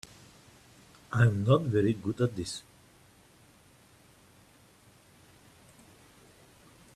[1.13, 2.63] I'm not very good at this.